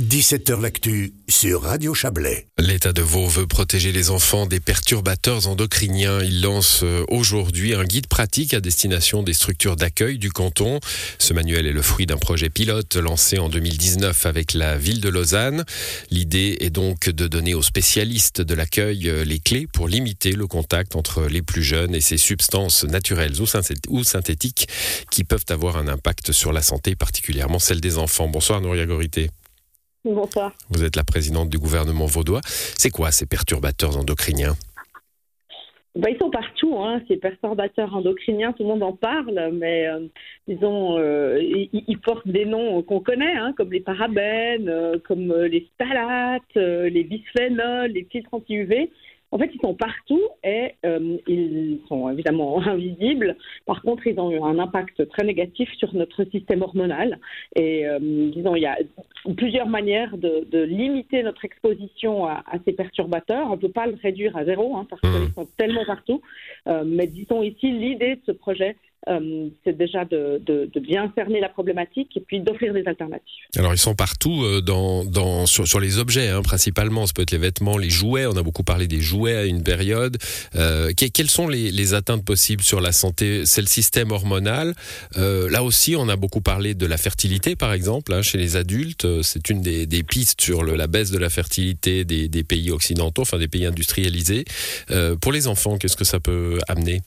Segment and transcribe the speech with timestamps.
[0.00, 2.46] 17h L'actu sur Radio Chablais.
[2.58, 6.22] L'État de Vaud veut protéger les enfants des perturbateurs endocriniens.
[6.22, 10.80] Il lance euh, aujourd'hui un guide pratique à destination des structures d'accueil du canton.
[11.18, 15.10] Ce manuel est le fruit d'un projet pilote lancé en 2019 avec la ville de
[15.10, 15.64] Lausanne.
[16.10, 20.46] L'idée est donc de donner aux spécialistes de l'accueil euh, les clés pour limiter le
[20.46, 23.34] contact entre les plus jeunes et ces substances naturelles
[23.88, 24.66] ou synthétiques
[25.10, 28.28] qui peuvent avoir un impact sur la santé, particulièrement celle des enfants.
[28.28, 29.28] Bonsoir Nouria Gorité.
[30.04, 30.52] Bonsoir.
[30.70, 32.40] Vous êtes la présidente du gouvernement vaudois.
[32.44, 34.54] C'est quoi ces perturbateurs endocriniens?
[35.96, 40.06] Bah, ils sont partout, hein, ces perturbateurs endocriniens, tout le monde en parle, mais euh,
[40.46, 45.68] disons, euh, ils, portent des noms qu'on connaît, hein, comme les parabènes, euh, comme les
[45.74, 48.88] stalates, les bisphénols, les filtres anti-UV.
[49.32, 53.36] En fait, ils sont partout et euh, ils sont évidemment invisibles.
[53.66, 57.18] Par contre, ils ont eu un impact très négatif sur notre système hormonal.
[57.54, 58.76] Et euh, disons, il y a
[59.36, 63.46] plusieurs manières de, limiter notre exposition à, ces perturbateurs.
[63.46, 65.34] On ne peut pas le réduire à zéro hein, parce qu'ils mmh.
[65.34, 66.20] sont tellement partout.
[66.66, 68.76] Euh, mais disons ici, l'idée de ce projet,
[69.08, 70.42] euh, c'est déjà de,
[70.80, 73.44] bien cerner la problématique et puis d'offrir des alternatives.
[73.56, 77.78] Alors ils sont partout euh, sur, les objets hein, principalement, ça peut être les vêtements,
[77.78, 80.18] les jouets, on a beaucoup parlé des jouets à une période.
[80.54, 83.46] Euh, quelles sont les, atteintes possibles sur la santé?
[83.46, 84.74] C'est le système hormonal.
[85.16, 89.22] là aussi on a beaucoup parlé de la fertilité par exemple hein, chez les adultes,
[89.22, 93.38] c'est une des, pistes sur la baisse de la fertilité des, des, pays occidentaux, enfin
[93.38, 94.44] des pays industrialisés.
[95.20, 97.00] pour les enfants, qu'est-ce que ça peut amener?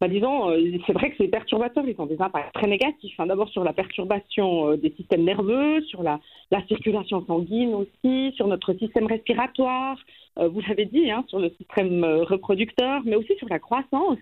[0.00, 3.14] Bah, disons, euh, c'est vrai que ces perturbateurs, ils ont des impacts très négatifs.
[3.18, 3.26] Hein.
[3.26, 6.20] D'abord sur la perturbation euh, des systèmes nerveux, sur la,
[6.68, 9.98] circulation sanguine aussi, sur notre système respiratoire,
[10.38, 14.18] euh, vous l'avez dit, hein, sur le système reproducteur, mais aussi sur la croissance,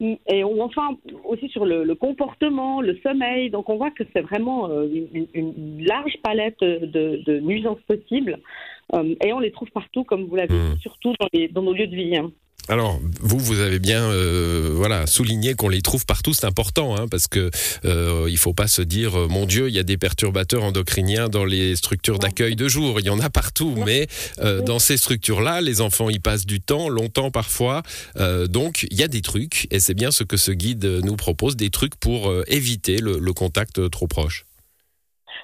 [0.00, 3.50] et enfin aussi sur le, comportement, le sommeil.
[3.50, 8.38] Donc on voit que c'est vraiment une, large palette de, nuisances possibles,
[9.24, 10.78] et on les trouve partout, comme vous l'avez dit, mmh.
[10.80, 12.16] surtout dans, les, dans nos lieux de vie.
[12.16, 12.30] Hein.
[12.68, 17.08] Alors, vous, vous avez bien euh, voilà, souligné qu'on les trouve partout, c'est important, hein,
[17.08, 17.50] parce que
[17.86, 21.30] euh, il faut pas se dire, euh, mon Dieu, il y a des perturbateurs endocriniens
[21.30, 24.06] dans les structures d'accueil de jour, il y en a partout, mais
[24.40, 27.82] euh, dans ces structures-là, les enfants y passent du temps, longtemps parfois,
[28.48, 31.56] donc il y a des trucs, et c'est bien ce que ce guide nous propose,
[31.56, 34.47] des trucs pour éviter le contact trop proche.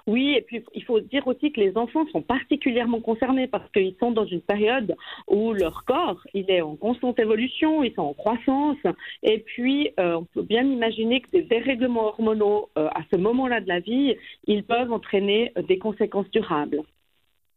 [0.07, 3.95] Oui, et puis il faut dire aussi que les enfants sont particulièrement concernés parce qu'ils
[3.99, 4.95] sont dans une période
[5.29, 8.77] où leur corps, il est en constante évolution, ils sont en croissance,
[9.23, 13.63] et puis euh, on peut bien imaginer que des dérèglements hormonaux euh, à ce moment-là
[13.63, 14.15] de la vie,
[14.47, 16.83] ils peuvent entraîner des conséquences durables.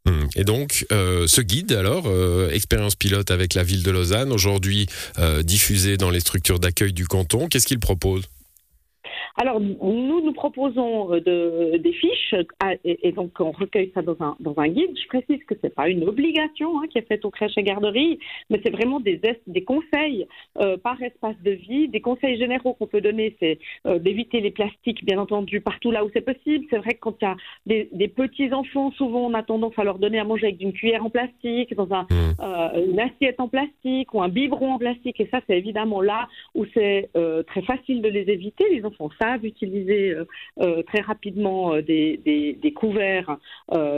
[0.05, 0.29] Hum.
[0.37, 2.05] Et donc, euh, ce guide, alors,
[2.53, 4.85] expérience pilote avec la ville de Lausanne, aujourd'hui
[5.43, 8.29] diffusé dans les structures d'accueil du canton, qu'est-ce qu'il propose?
[9.39, 12.33] Alors, nous, nous proposons euh, de, des fiches
[12.83, 14.97] et, donc on recueille ça dans un, dans un guide.
[14.99, 17.63] Je précise que ce n'est pas une obligation hein, qui est faite aux crèches et
[17.63, 18.17] garderies,
[18.49, 20.25] mais c'est vraiment des, des conseils
[20.57, 21.87] euh, par espace de vie.
[21.87, 26.03] Des conseils généraux qu'on peut donner, c'est euh, d'éviter les plastiques, bien entendu, partout là
[26.03, 26.65] où c'est possible.
[26.71, 29.99] C'est vrai que quand il y a des, petits-enfants, souvent on a tendance à leur
[29.99, 32.89] donner à manger avec une cuillère en plastique, dans un, mmh.
[32.89, 35.19] une assiette en plastique ou un biberon en plastique.
[35.19, 37.11] Et ça, c'est évidemment là où c'est
[37.47, 38.65] très facile de les éviter.
[38.71, 40.25] Les enfants savent utiliser euh,
[40.61, 43.37] euh, très rapidement euh, des, couverts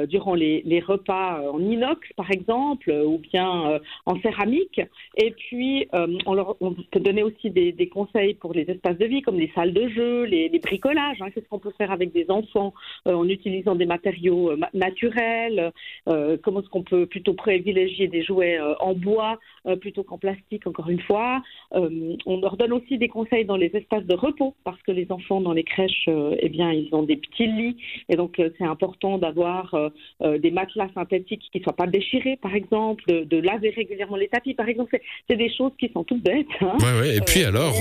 [0.07, 4.79] durant les, les, repas en inox, par exemple, ou bien en céramique.
[5.17, 5.87] Et puis,
[6.25, 9.51] on, leur, on peut donner aussi des, conseils pour les espaces de vie, comme les
[9.53, 11.21] salles de jeu, les, bricolages.
[11.21, 11.29] Hein.
[11.31, 12.73] Qu'est-ce qu'on peut faire avec des enfants
[13.05, 15.73] en utilisant des matériaux naturels
[16.05, 19.39] Comment est-ce qu'on peut plutôt privilégier des jouets en bois
[19.81, 21.41] plutôt qu'en plastique, encore une fois
[21.73, 25.18] On leur donne aussi des conseils dans les espaces de repos, parce que les enfants
[25.29, 27.77] dans les crèches, euh, eh bien, ils ont des petits lits,
[28.09, 32.37] et donc euh, c'est important d'avoir euh, des matelas synthétiques qui ne soient pas déchirés,
[32.41, 34.97] par exemple, de, laver régulièrement les tapis, par exemple.
[35.29, 36.47] C'est des choses qui sont toutes bêtes.
[36.61, 36.77] Hein.
[37.05, 37.73] Et puis alors,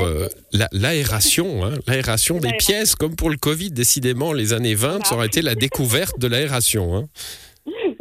[0.72, 5.27] l'aération, hein, l'aération des pièces, comme pour le Covid, décidément, les années 20, ça aurait
[5.27, 6.94] été la découverte de l'aération.
[6.94, 7.09] Hein.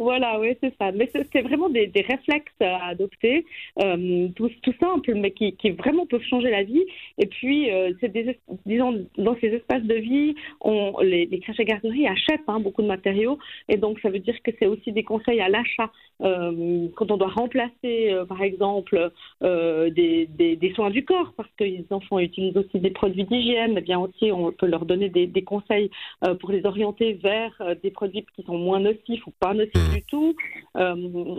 [0.08, 0.90] Voilà, oui, c'est ça.
[0.90, 3.44] Mais c'est vraiment des, réflexes à adopter,
[3.78, 6.82] euh, tout, tout, simple, mais qui, vraiment peuvent changer la vie.
[7.18, 7.92] Et puis, euh,
[8.64, 10.34] disons, dans ces espaces de vie,
[11.02, 13.38] les, les crèches et garderies achètent hein, beaucoup de matériaux.
[13.68, 15.92] Et donc, ça veut dire que c'est aussi des conseils à l'achat.
[16.22, 19.10] Euh, quand on doit remplacer, par exemple,
[19.42, 23.98] des, soins du corps, parce que les enfants utilisent aussi des produits d'hygiène, eh bien
[23.98, 25.90] aussi, on peut leur donner des conseils
[26.40, 27.52] pour les orienter vers
[27.82, 30.34] des produits qui sont moins nocifs ou pas nocifs du tout.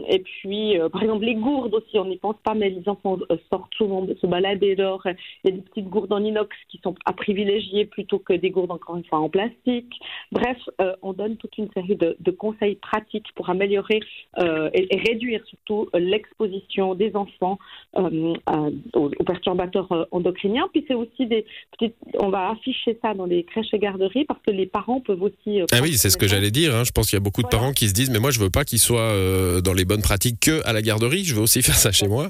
[0.10, 3.18] et puis, par exemple, les gourdes aussi, on n'y pense pas, mais les enfants
[3.50, 5.02] sortent souvent de se balader dehors.
[5.44, 8.50] Il y a des petites gourdes en inox qui sont à privilégier plutôt que des
[8.50, 9.94] gourdes, encore une fois, en plastique.
[10.32, 10.58] Bref,
[11.02, 14.00] on donne toute une série de, conseils pratiques pour améliorer
[14.38, 17.58] et, réduire surtout l'exposition des enfants
[17.96, 20.68] aux, perturbateurs endocriniens.
[20.72, 24.40] Puis c'est aussi des petites, on va afficher ça dans les crèches et garderies parce
[24.46, 25.62] que les parents peuvent aussi.
[25.72, 26.76] ah oui, c'est ce que j'allais dire.
[26.76, 26.84] Hein.
[26.84, 28.50] Je pense qu'il y a beaucoup de parents qui se disent, mais moi je veux
[28.50, 31.24] pas qu'ils soient dans les bonnes pratiques que à la garderie.
[31.24, 32.30] Je veux aussi faire ça chez moi.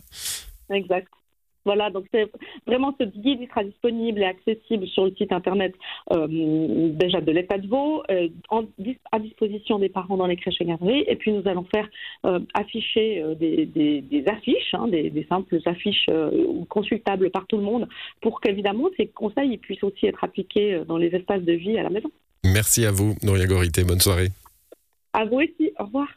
[0.71, 1.07] Exact.
[1.65, 2.27] Voilà, donc c'est
[2.65, 5.73] vraiment ce guide, il sera disponible et accessible sur le site internet
[6.11, 8.27] euh, déjà de l'État de Vaud, euh,
[9.11, 11.03] à disposition des parents dans les crèches et garderies.
[11.07, 11.87] Et puis nous allons faire
[12.25, 16.09] euh, afficher des, affiches, hein, des, simples affiches
[16.69, 17.87] consultables par tout le monde,
[18.21, 21.89] pour qu'évidemment ces conseils puissent aussi être appliqués dans les espaces de vie à la
[21.89, 22.09] maison.
[22.45, 23.83] Merci à vous, Noria Gorité.
[23.83, 24.29] Bonne soirée.
[25.13, 25.71] À vous aussi.
[25.79, 26.07] Au revoir.